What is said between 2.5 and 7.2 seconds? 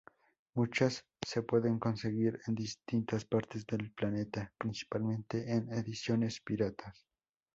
distintas partes del planeta, principalmente en ediciones piratas.